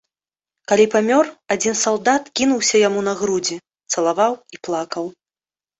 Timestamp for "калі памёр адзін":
0.71-1.77